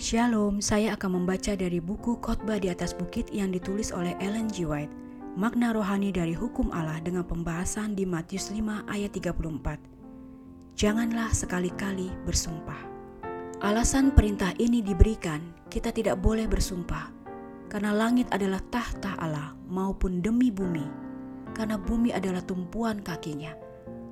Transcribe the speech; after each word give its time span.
Shalom, 0.00 0.64
saya 0.64 0.96
akan 0.96 1.20
membaca 1.20 1.52
dari 1.52 1.76
buku 1.76 2.24
Khotbah 2.24 2.56
di 2.56 2.72
atas 2.72 2.96
Bukit 2.96 3.28
yang 3.36 3.52
ditulis 3.52 3.92
oleh 3.92 4.16
Ellen 4.16 4.48
G. 4.48 4.64
White. 4.64 4.88
Makna 5.36 5.76
rohani 5.76 6.08
dari 6.08 6.32
hukum 6.32 6.72
Allah 6.72 7.04
dengan 7.04 7.20
pembahasan 7.20 7.92
di 7.92 8.08
Matius 8.08 8.48
5 8.48 8.88
ayat 8.88 9.12
34. 9.12 9.76
Janganlah 10.72 11.28
sekali-kali 11.36 12.08
bersumpah. 12.24 12.80
Alasan 13.60 14.16
perintah 14.16 14.56
ini 14.56 14.80
diberikan, 14.80 15.68
kita 15.68 15.92
tidak 15.92 16.16
boleh 16.16 16.48
bersumpah. 16.48 17.12
Karena 17.68 17.92
langit 17.92 18.24
adalah 18.32 18.64
tahta 18.72 19.20
Allah 19.20 19.52
maupun 19.68 20.24
demi 20.24 20.48
bumi. 20.48 20.88
Karena 21.52 21.76
bumi 21.76 22.08
adalah 22.08 22.40
tumpuan 22.40 23.04
kakinya. 23.04 23.52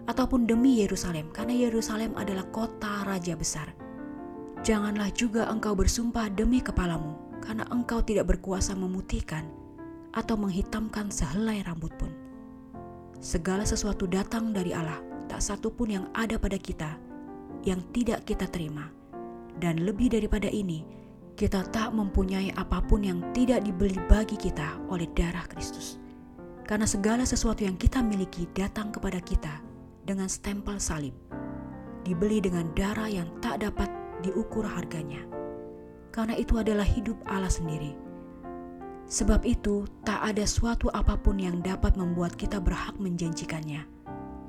Ataupun 0.04 0.44
demi 0.44 0.84
Yerusalem, 0.84 1.32
karena 1.32 1.56
Yerusalem 1.56 2.12
adalah 2.12 2.44
kota 2.52 3.08
raja 3.08 3.32
besar 3.32 3.87
Janganlah 4.66 5.10
juga 5.14 5.46
engkau 5.48 5.72
bersumpah 5.78 6.28
demi 6.32 6.58
kepalamu, 6.58 7.14
karena 7.40 7.64
engkau 7.70 8.02
tidak 8.02 8.34
berkuasa 8.36 8.74
memutihkan 8.74 9.46
atau 10.12 10.34
menghitamkan 10.34 11.08
sehelai 11.12 11.62
rambut 11.64 11.92
pun. 11.96 12.10
Segala 13.18 13.66
sesuatu 13.66 14.06
datang 14.06 14.54
dari 14.54 14.74
Allah, 14.74 15.02
tak 15.26 15.42
satu 15.42 15.70
pun 15.74 15.90
yang 15.90 16.06
ada 16.14 16.38
pada 16.38 16.56
kita 16.56 17.08
yang 17.66 17.82
tidak 17.90 18.24
kita 18.28 18.46
terima. 18.46 18.90
Dan 19.58 19.82
lebih 19.82 20.14
daripada 20.14 20.46
ini, 20.46 20.86
kita 21.34 21.66
tak 21.70 21.90
mempunyai 21.90 22.54
apa 22.54 22.78
pun 22.82 23.02
yang 23.02 23.22
tidak 23.34 23.66
dibeli 23.66 23.98
bagi 24.06 24.38
kita 24.38 24.78
oleh 24.90 25.06
darah 25.14 25.46
Kristus. 25.50 25.98
Karena 26.62 26.86
segala 26.86 27.24
sesuatu 27.24 27.64
yang 27.64 27.74
kita 27.74 28.04
miliki 28.04 28.46
datang 28.54 28.92
kepada 28.94 29.18
kita 29.18 29.58
dengan 30.06 30.30
stempel 30.30 30.78
salib, 30.78 31.14
dibeli 32.06 32.38
dengan 32.38 32.70
darah 32.76 33.10
yang 33.10 33.26
tak 33.42 33.64
dapat 33.64 33.88
diukur 34.24 34.66
harganya, 34.66 35.22
karena 36.10 36.34
itu 36.34 36.58
adalah 36.58 36.84
hidup 36.84 37.18
Allah 37.28 37.50
sendiri. 37.50 37.94
Sebab 39.08 39.40
itu, 39.48 39.88
tak 40.04 40.20
ada 40.20 40.44
suatu 40.44 40.92
apa 40.92 41.16
pun 41.16 41.40
yang 41.40 41.64
dapat 41.64 41.96
membuat 41.96 42.36
kita 42.36 42.60
berhak 42.60 42.92
menjanjikannya, 43.00 43.88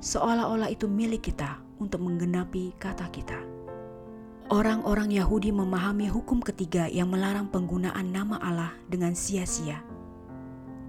seolah-olah 0.04 0.68
itu 0.68 0.84
milik 0.84 1.32
kita 1.32 1.56
untuk 1.80 2.04
menggenapi 2.04 2.76
kata 2.76 3.08
kita. 3.08 3.40
Orang-orang 4.50 5.14
Yahudi 5.14 5.54
memahami 5.54 6.10
hukum 6.10 6.42
ketiga 6.42 6.90
yang 6.90 7.08
melarang 7.08 7.46
penggunaan 7.48 8.10
nama 8.10 8.36
Allah 8.42 8.74
dengan 8.90 9.14
sia-sia. 9.14 9.78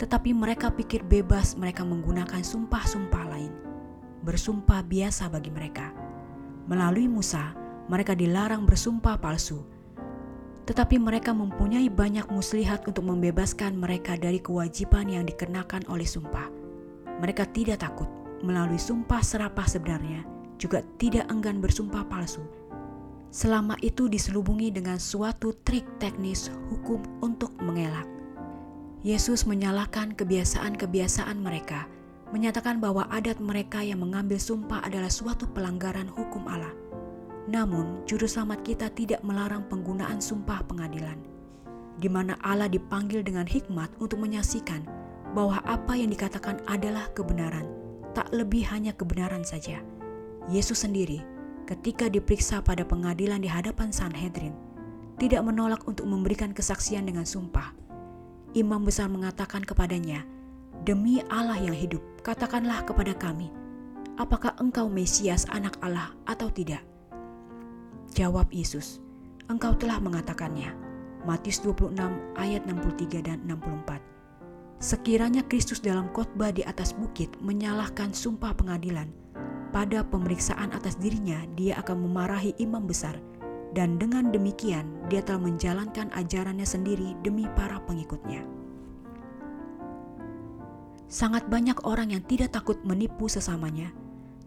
Tetapi 0.02 0.34
mereka 0.34 0.74
pikir 0.74 1.06
bebas 1.06 1.54
mereka 1.54 1.86
menggunakan 1.86 2.42
sumpah-sumpah 2.42 3.26
lain. 3.30 3.54
Bersumpah 4.26 4.82
biasa 4.82 5.30
bagi 5.30 5.54
mereka. 5.54 5.94
Melalui 6.66 7.06
Musa, 7.06 7.54
mereka 7.88 8.14
dilarang 8.14 8.68
bersumpah 8.68 9.18
palsu. 9.18 9.64
Tetapi 10.70 11.02
mereka 11.02 11.34
mempunyai 11.34 11.90
banyak 11.90 12.30
muslihat 12.30 12.86
untuk 12.86 13.08
membebaskan 13.10 13.80
mereka 13.80 14.14
dari 14.20 14.38
kewajiban 14.38 15.10
yang 15.10 15.26
dikenakan 15.26 15.82
oleh 15.90 16.06
sumpah. 16.06 16.52
Mereka 17.18 17.50
tidak 17.54 17.82
takut 17.82 18.08
melalui 18.46 18.78
sumpah 18.78 19.22
serapah 19.22 19.66
sebenarnya, 19.66 20.26
juga 20.62 20.86
tidak 21.02 21.26
enggan 21.34 21.62
bersumpah 21.62 22.06
palsu. 22.06 22.42
Selama 23.32 23.80
itu 23.80 24.12
diselubungi 24.12 24.76
dengan 24.76 25.00
suatu 25.00 25.56
trik 25.64 25.88
teknis 25.98 26.52
hukum 26.68 27.00
untuk 27.24 27.56
mengelak. 27.64 28.06
Yesus 29.02 29.50
menyalahkan 29.50 30.14
kebiasaan-kebiasaan 30.14 31.40
mereka, 31.42 31.90
menyatakan 32.30 32.78
bahwa 32.78 33.08
adat 33.10 33.42
mereka 33.42 33.82
yang 33.82 34.04
mengambil 34.04 34.38
sumpah 34.38 34.84
adalah 34.86 35.10
suatu 35.10 35.50
pelanggaran 35.50 36.12
hukum 36.12 36.46
Allah. 36.46 36.76
Namun, 37.50 38.06
Juru 38.06 38.30
Selamat 38.30 38.62
kita 38.62 38.94
tidak 38.94 39.26
melarang 39.26 39.66
penggunaan 39.66 40.22
sumpah 40.22 40.62
pengadilan, 40.70 41.18
di 41.98 42.06
mana 42.06 42.38
Allah 42.46 42.70
dipanggil 42.70 43.26
dengan 43.26 43.50
hikmat 43.50 43.90
untuk 43.98 44.22
menyaksikan 44.22 44.86
bahwa 45.34 45.58
apa 45.66 45.98
yang 45.98 46.14
dikatakan 46.14 46.62
adalah 46.70 47.10
kebenaran, 47.18 47.66
tak 48.14 48.30
lebih 48.30 48.62
hanya 48.70 48.94
kebenaran 48.94 49.42
saja. 49.42 49.82
Yesus 50.54 50.86
sendiri, 50.86 51.26
ketika 51.66 52.12
diperiksa 52.12 52.62
pada 52.62 52.86
pengadilan 52.86 53.42
di 53.42 53.50
hadapan 53.50 53.90
Sanhedrin, 53.90 54.54
tidak 55.18 55.42
menolak 55.42 55.82
untuk 55.90 56.06
memberikan 56.06 56.54
kesaksian 56.54 57.10
dengan 57.10 57.26
sumpah. 57.26 57.74
Imam 58.54 58.86
besar 58.86 59.08
mengatakan 59.10 59.64
kepadanya, 59.66 60.28
"Demi 60.84 61.24
Allah 61.32 61.58
yang 61.58 61.78
hidup, 61.78 62.04
katakanlah 62.22 62.84
kepada 62.86 63.16
kami, 63.18 63.50
apakah 64.20 64.54
engkau 64.62 64.92
Mesias, 64.92 65.48
Anak 65.50 65.80
Allah, 65.82 66.12
atau 66.28 66.52
tidak?" 66.52 66.91
Jawab 68.12 68.52
Yesus, 68.52 69.00
engkau 69.48 69.72
telah 69.80 69.96
mengatakannya. 70.04 70.76
Matius 71.24 71.64
26 71.64 71.96
ayat 72.36 72.68
63 72.68 73.24
dan 73.24 73.40
64. 73.48 74.04
Sekiranya 74.84 75.48
Kristus 75.48 75.80
dalam 75.80 76.12
khotbah 76.12 76.52
di 76.52 76.60
atas 76.68 76.92
bukit 76.92 77.32
menyalahkan 77.40 78.12
sumpah 78.12 78.52
pengadilan, 78.52 79.08
pada 79.72 80.04
pemeriksaan 80.04 80.76
atas 80.76 81.00
dirinya 81.00 81.40
dia 81.56 81.80
akan 81.80 82.04
memarahi 82.04 82.52
imam 82.60 82.84
besar 82.84 83.16
dan 83.72 83.96
dengan 83.96 84.28
demikian 84.28 84.92
dia 85.08 85.24
telah 85.24 85.48
menjalankan 85.48 86.12
ajarannya 86.12 86.68
sendiri 86.68 87.16
demi 87.24 87.48
para 87.56 87.80
pengikutnya. 87.88 88.44
Sangat 91.08 91.48
banyak 91.48 91.80
orang 91.88 92.12
yang 92.12 92.24
tidak 92.28 92.52
takut 92.52 92.76
menipu 92.84 93.32
sesamanya, 93.32 93.96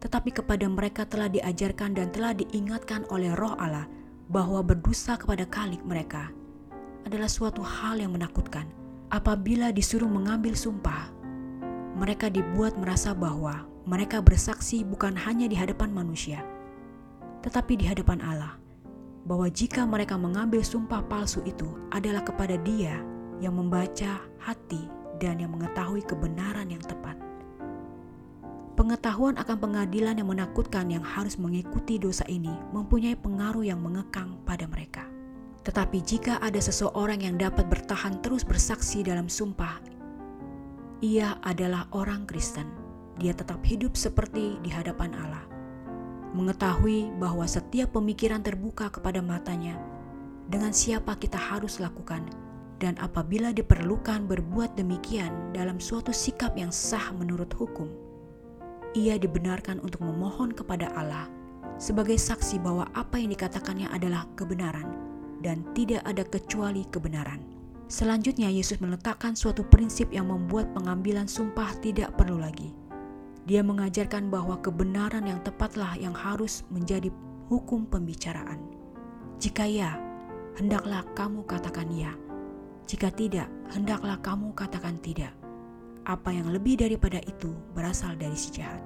tetapi 0.05 0.37
kepada 0.37 0.69
mereka 0.69 1.09
telah 1.09 1.33
diajarkan 1.33 1.97
dan 1.97 2.13
telah 2.13 2.37
diingatkan 2.37 3.09
oleh 3.09 3.33
Roh 3.33 3.57
Allah 3.57 3.89
bahwa 4.29 4.61
berdosa 4.61 5.17
kepada 5.17 5.49
kalik 5.49 5.81
mereka 5.81 6.29
adalah 7.09 7.29
suatu 7.29 7.65
hal 7.65 7.97
yang 7.97 8.13
menakutkan. 8.13 8.69
Apabila 9.09 9.73
disuruh 9.73 10.09
mengambil 10.09 10.53
sumpah, 10.53 11.09
mereka 11.97 12.29
dibuat 12.29 12.77
merasa 12.77 13.17
bahwa 13.17 13.65
mereka 13.89 14.21
bersaksi 14.21 14.85
bukan 14.85 15.17
hanya 15.17 15.49
di 15.49 15.57
hadapan 15.57 15.93
manusia, 15.93 16.45
tetapi 17.41 17.81
di 17.81 17.89
hadapan 17.89 18.21
Allah. 18.21 18.61
Bahwa 19.25 19.49
jika 19.49 19.89
mereka 19.89 20.21
mengambil 20.21 20.61
sumpah 20.61 21.01
palsu 21.09 21.41
itu 21.49 21.65
adalah 21.89 22.21
kepada 22.21 22.61
Dia 22.61 23.01
yang 23.41 23.57
membaca 23.57 24.21
hati 24.37 24.85
dan 25.17 25.41
yang 25.41 25.57
mengetahui 25.57 26.05
kebenaran 26.05 26.69
yang 26.69 26.85
tepat. 26.85 27.17
Pengetahuan 28.75 29.39
akan 29.39 29.63
pengadilan 29.63 30.19
yang 30.19 30.35
menakutkan 30.35 30.91
yang 30.91 31.07
harus 31.07 31.39
mengikuti 31.39 31.95
dosa 31.95 32.27
ini 32.27 32.51
mempunyai 32.75 33.15
pengaruh 33.15 33.63
yang 33.63 33.79
mengekang 33.79 34.35
pada 34.43 34.67
mereka. 34.67 35.07
Tetapi 35.63 36.03
jika 36.03 36.43
ada 36.43 36.59
seseorang 36.59 37.23
yang 37.23 37.39
dapat 37.39 37.71
bertahan 37.71 38.19
terus 38.19 38.43
bersaksi 38.43 39.07
dalam 39.07 39.31
sumpah, 39.31 39.79
ia 40.99 41.39
adalah 41.47 41.87
orang 41.95 42.27
Kristen. 42.27 42.67
Dia 43.23 43.31
tetap 43.31 43.63
hidup 43.63 43.95
seperti 43.95 44.59
di 44.59 44.75
hadapan 44.75 45.15
Allah. 45.23 45.47
Mengetahui 46.35 47.15
bahwa 47.23 47.47
setiap 47.47 47.95
pemikiran 47.95 48.43
terbuka 48.43 48.91
kepada 48.91 49.23
matanya, 49.23 49.79
dengan 50.51 50.75
siapa 50.75 51.15
kita 51.15 51.39
harus 51.39 51.79
lakukan, 51.79 52.27
dan 52.83 52.99
apabila 52.99 53.55
diperlukan 53.55 54.27
berbuat 54.27 54.75
demikian 54.75 55.31
dalam 55.55 55.79
suatu 55.79 56.11
sikap 56.11 56.59
yang 56.59 56.75
sah 56.75 57.15
menurut 57.15 57.55
hukum, 57.55 58.04
ia 58.95 59.19
dibenarkan 59.19 59.83
untuk 59.83 60.07
memohon 60.07 60.55
kepada 60.55 60.89
Allah 60.95 61.27
sebagai 61.77 62.15
saksi 62.15 62.63
bahwa 62.63 62.87
apa 62.95 63.19
yang 63.19 63.35
dikatakannya 63.35 63.91
adalah 63.91 64.31
kebenaran 64.39 64.87
dan 65.43 65.67
tidak 65.75 66.01
ada 66.07 66.23
kecuali 66.23 66.87
kebenaran. 66.89 67.43
Selanjutnya, 67.91 68.49
Yesus 68.49 68.81
meletakkan 68.81 69.37
suatu 69.37 69.67
prinsip 69.67 70.09
yang 70.09 70.33
membuat 70.33 70.73
pengambilan 70.73 71.29
sumpah 71.29 71.69
tidak 71.85 72.17
perlu 72.17 72.41
lagi. 72.41 72.73
Dia 73.45 73.61
mengajarkan 73.61 74.33
bahwa 74.33 74.57
kebenaran 74.65 75.29
yang 75.29 75.45
tepatlah 75.45 75.93
yang 76.01 76.17
harus 76.17 76.65
menjadi 76.73 77.13
hukum 77.53 77.85
pembicaraan. 77.85 78.57
Jika 79.37 79.69
ya, 79.69 80.01
hendaklah 80.57 81.05
kamu 81.13 81.45
katakan 81.45 81.93
ya. 81.93 82.17
Jika 82.89 83.13
tidak, 83.13 83.53
hendaklah 83.69 84.17
kamu 84.25 84.57
katakan 84.57 84.97
tidak 85.05 85.44
apa 86.05 86.31
yang 86.33 86.53
lebih 86.53 86.81
daripada 86.81 87.21
itu 87.25 87.53
berasal 87.73 88.17
dari 88.17 88.37
si 88.37 88.53
jahat. 88.61 88.81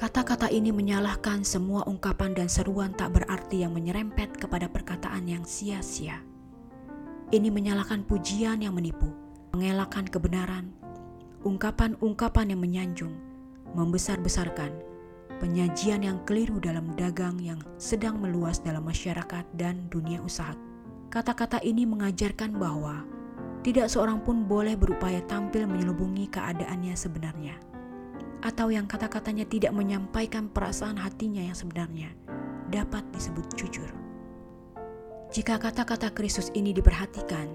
Kata-kata 0.00 0.48
ini 0.48 0.72
menyalahkan 0.72 1.44
semua 1.44 1.84
ungkapan 1.84 2.32
dan 2.32 2.48
seruan 2.48 2.96
tak 2.96 3.20
berarti 3.20 3.68
yang 3.68 3.76
menyerempet 3.76 4.32
kepada 4.40 4.64
perkataan 4.64 5.28
yang 5.28 5.44
sia-sia. 5.44 6.24
Ini 7.28 7.52
menyalahkan 7.52 8.08
pujian 8.08 8.64
yang 8.64 8.72
menipu, 8.72 9.12
mengelakkan 9.52 10.08
kebenaran, 10.08 10.72
ungkapan-ungkapan 11.44 12.56
yang 12.56 12.60
menyanjung, 12.64 13.12
membesar-besarkan, 13.76 14.72
penyajian 15.36 16.00
yang 16.00 16.18
keliru 16.24 16.56
dalam 16.60 16.96
dagang 16.96 17.36
yang 17.36 17.60
sedang 17.76 18.16
meluas 18.20 18.60
dalam 18.64 18.88
masyarakat 18.88 19.44
dan 19.56 19.84
dunia 19.92 20.24
usaha. 20.24 20.56
Kata-kata 21.12 21.60
ini 21.60 21.84
mengajarkan 21.84 22.56
bahwa 22.56 23.04
tidak 23.60 23.92
seorang 23.92 24.24
pun 24.24 24.48
boleh 24.48 24.76
berupaya 24.76 25.20
tampil 25.28 25.68
menyelubungi 25.68 26.32
keadaannya 26.32 26.96
sebenarnya, 26.96 27.56
atau 28.40 28.72
yang 28.72 28.88
kata-katanya 28.88 29.44
tidak 29.44 29.76
menyampaikan 29.76 30.48
perasaan 30.48 30.96
hatinya 30.96 31.44
yang 31.44 31.56
sebenarnya 31.56 32.12
dapat 32.72 33.04
disebut 33.12 33.44
jujur. 33.58 33.90
Jika 35.30 35.60
kata-kata 35.60 36.10
Kristus 36.10 36.50
ini 36.58 36.74
diperhatikan, 36.74 37.46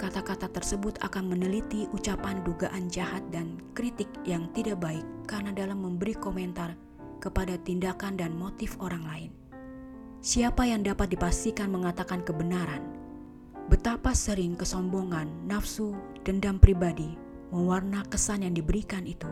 kata-kata 0.00 0.48
tersebut 0.48 0.96
akan 1.04 1.28
meneliti 1.28 1.90
ucapan 1.92 2.40
dugaan 2.46 2.88
jahat 2.88 3.20
dan 3.28 3.60
kritik 3.76 4.08
yang 4.24 4.48
tidak 4.56 4.80
baik 4.80 5.04
karena 5.28 5.52
dalam 5.52 5.82
memberi 5.82 6.16
komentar 6.16 6.72
kepada 7.20 7.58
tindakan 7.60 8.16
dan 8.16 8.32
motif 8.34 8.78
orang 8.80 9.04
lain. 9.04 9.30
Siapa 10.22 10.62
yang 10.70 10.86
dapat 10.86 11.10
dipastikan 11.12 11.66
mengatakan 11.68 12.22
kebenaran? 12.22 13.01
Betapa 13.70 14.10
sering 14.16 14.58
kesombongan, 14.58 15.30
nafsu, 15.46 15.94
dendam 16.26 16.58
pribadi 16.58 17.14
mewarna 17.52 18.02
kesan 18.08 18.42
yang 18.42 18.56
diberikan 18.56 19.04
itu. 19.04 19.28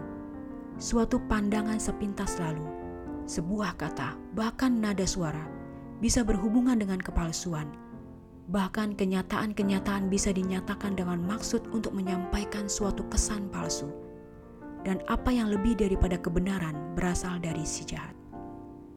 Suatu 0.76 1.18
pandangan 1.26 1.80
sepintas 1.80 2.36
lalu, 2.38 2.62
sebuah 3.24 3.80
kata, 3.80 4.14
bahkan 4.36 4.76
nada 4.78 5.08
suara 5.08 5.42
bisa 6.00 6.24
berhubungan 6.24 6.76
dengan 6.80 7.00
kepalsuan. 7.00 7.68
Bahkan 8.50 8.98
kenyataan-kenyataan 8.98 10.10
bisa 10.10 10.34
dinyatakan 10.34 10.98
dengan 10.98 11.22
maksud 11.22 11.70
untuk 11.70 11.94
menyampaikan 11.94 12.66
suatu 12.66 13.06
kesan 13.06 13.46
palsu. 13.52 13.88
Dan 14.80 15.04
apa 15.12 15.28
yang 15.28 15.52
lebih 15.52 15.76
daripada 15.76 16.16
kebenaran 16.16 16.96
berasal 16.96 17.36
dari 17.36 17.62
si 17.68 17.84
jahat. 17.84 18.16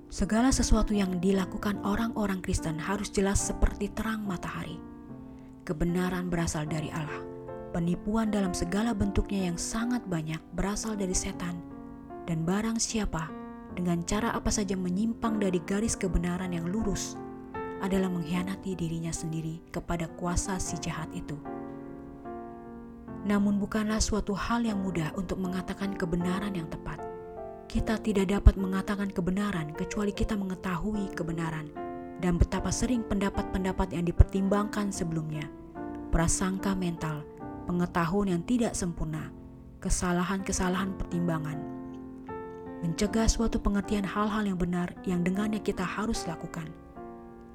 Segala 0.07 0.49
sesuatu 0.49 0.95
yang 0.95 1.19
dilakukan 1.19 1.83
orang-orang 1.83 2.39
Kristen 2.39 2.79
harus 2.79 3.11
jelas 3.11 3.43
seperti 3.43 3.91
terang 3.91 4.23
matahari. 4.23 4.92
Kebenaran 5.63 6.27
berasal 6.27 6.67
dari 6.67 6.91
Allah. 6.91 7.23
Penipuan 7.71 8.27
dalam 8.27 8.51
segala 8.51 8.91
bentuknya 8.91 9.47
yang 9.47 9.55
sangat 9.55 10.03
banyak 10.11 10.43
berasal 10.51 10.99
dari 10.99 11.15
setan. 11.15 11.55
Dan 12.27 12.43
barang 12.43 12.83
siapa 12.83 13.31
dengan 13.71 14.03
cara 14.03 14.35
apa 14.35 14.51
saja 14.51 14.75
menyimpang 14.75 15.39
dari 15.39 15.63
garis 15.63 15.95
kebenaran 15.95 16.51
yang 16.51 16.67
lurus 16.67 17.15
adalah 17.79 18.11
mengkhianati 18.11 18.75
dirinya 18.75 19.15
sendiri 19.15 19.63
kepada 19.71 20.11
kuasa 20.19 20.59
si 20.59 20.75
jahat 20.83 21.07
itu. 21.15 21.39
Namun 23.23 23.55
bukanlah 23.55 24.03
suatu 24.03 24.35
hal 24.35 24.67
yang 24.67 24.83
mudah 24.83 25.15
untuk 25.15 25.39
mengatakan 25.39 25.95
kebenaran 25.95 26.51
yang 26.51 26.67
tepat. 26.67 26.99
Kita 27.71 28.03
tidak 28.03 28.35
dapat 28.35 28.59
mengatakan 28.59 29.07
kebenaran 29.15 29.71
kecuali 29.79 30.11
kita 30.11 30.35
mengetahui 30.35 31.15
kebenaran 31.15 31.82
dan 32.23 32.39
betapa 32.39 32.71
sering 32.71 33.03
pendapat-pendapat 33.03 33.91
yang 33.91 34.07
dipertimbangkan 34.07 34.95
sebelumnya, 34.95 35.43
prasangka 36.07 36.71
mental, 36.71 37.27
pengetahuan 37.67 38.31
yang 38.31 38.41
tidak 38.47 38.71
sempurna, 38.71 39.27
kesalahan-kesalahan 39.83 40.95
pertimbangan, 40.95 41.59
mencegah 42.79 43.27
suatu 43.27 43.59
pengertian 43.59 44.07
hal-hal 44.07 44.47
yang 44.47 44.55
benar 44.55 44.95
yang 45.03 45.19
dengannya 45.19 45.59
kita 45.59 45.83
harus 45.83 46.23
lakukan. 46.23 46.71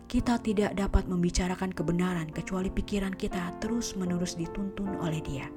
Kita 0.09 0.41
tidak 0.41 0.77
dapat 0.77 1.05
membicarakan 1.09 1.73
kebenaran 1.73 2.29
kecuali 2.33 2.69
pikiran 2.69 3.13
kita 3.13 3.57
terus-menerus 3.61 4.37
dituntun 4.37 5.01
oleh 5.01 5.21
Dia. 5.21 5.49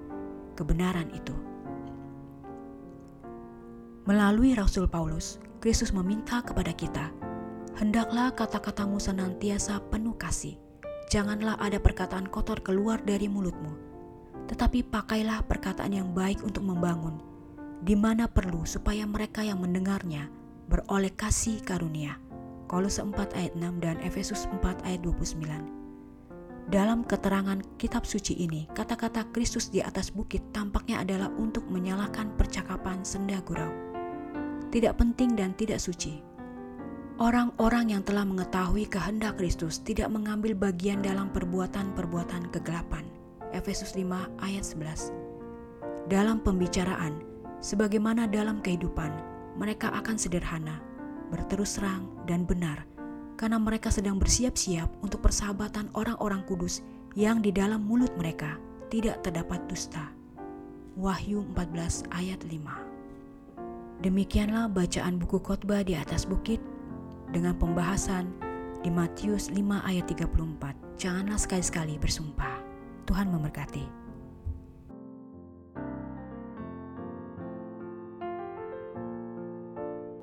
Kebenaran 0.60 1.08
itu. 1.16 1.32
Melalui 4.04 4.52
Rasul 4.52 4.92
Paulus, 4.92 5.40
Kristus 5.64 5.96
meminta 5.96 6.44
kepada 6.44 6.76
kita, 6.76 7.16
"Hendaklah 7.82 8.38
kata-katamu 8.38 9.02
senantiasa 9.02 9.82
penuh 9.90 10.14
kasih. 10.16 10.62
Janganlah 11.10 11.58
ada 11.58 11.82
perkataan 11.82 12.30
kotor 12.30 12.62
keluar 12.62 13.02
dari 13.02 13.26
mulutmu, 13.26 13.74
tetapi 14.48 14.86
pakailah 14.86 15.44
perkataan 15.50 15.92
yang 15.92 16.14
baik 16.14 16.46
untuk 16.46 16.62
membangun." 16.62 17.32
di 17.82 17.98
mana 17.98 18.30
perlu 18.30 18.62
supaya 18.64 19.10
mereka 19.10 19.42
yang 19.42 19.58
mendengarnya 19.58 20.30
beroleh 20.70 21.12
kasih 21.12 21.60
karunia. 21.66 22.22
Kolose 22.70 23.04
4 23.04 23.36
ayat 23.36 23.54
6 23.58 23.84
dan 23.84 24.00
Efesus 24.00 24.48
4 24.48 24.86
ayat 24.88 25.02
29. 25.04 26.72
Dalam 26.72 27.04
keterangan 27.04 27.60
kitab 27.76 28.08
suci 28.08 28.38
ini, 28.40 28.64
kata-kata 28.72 29.28
Kristus 29.36 29.68
di 29.68 29.84
atas 29.84 30.08
bukit 30.08 30.40
tampaknya 30.56 31.04
adalah 31.04 31.28
untuk 31.36 31.68
menyalahkan 31.68 32.32
percakapan 32.40 33.04
senda 33.04 33.44
gurau. 33.44 33.68
Tidak 34.72 34.96
penting 34.96 35.36
dan 35.36 35.52
tidak 35.52 35.84
suci. 35.84 36.31
Orang-orang 37.22 37.94
yang 37.94 38.02
telah 38.02 38.26
mengetahui 38.26 38.90
kehendak 38.90 39.38
Kristus 39.38 39.78
tidak 39.78 40.10
mengambil 40.10 40.58
bagian 40.58 41.06
dalam 41.06 41.30
perbuatan-perbuatan 41.30 42.50
kegelapan. 42.50 43.06
Efesus 43.54 43.94
5 43.94 44.10
ayat 44.42 44.66
11. 44.66 46.10
Dalam 46.10 46.42
pembicaraan, 46.42 47.22
Sebagaimana 47.62 48.26
dalam 48.26 48.58
kehidupan, 48.66 49.14
mereka 49.54 49.94
akan 49.94 50.18
sederhana, 50.18 50.82
berterus 51.30 51.78
terang, 51.78 52.10
dan 52.26 52.42
benar, 52.42 52.90
karena 53.38 53.62
mereka 53.62 53.94
sedang 53.94 54.18
bersiap-siap 54.18 54.90
untuk 55.06 55.22
persahabatan 55.22 55.94
orang-orang 55.94 56.42
kudus 56.50 56.82
yang 57.14 57.38
di 57.38 57.54
dalam 57.54 57.86
mulut 57.86 58.10
mereka 58.18 58.58
tidak 58.90 59.22
terdapat 59.22 59.62
dusta. 59.70 60.10
Wahyu 60.98 61.46
14 61.54 62.02
ayat 62.18 62.42
5 62.50 64.10
Demikianlah 64.10 64.74
bacaan 64.74 65.22
buku 65.22 65.38
khotbah 65.38 65.86
di 65.86 65.94
atas 65.94 66.26
bukit 66.26 66.58
dengan 67.32 67.56
pembahasan 67.56 68.28
di 68.84 68.92
Matius 68.92 69.48
5 69.50 69.88
ayat 69.88 70.06
34. 70.12 71.00
Janganlah 71.00 71.40
sekali-sekali 71.40 71.96
bersumpah. 71.98 72.60
Tuhan 73.08 73.32
memberkati. 73.32 74.01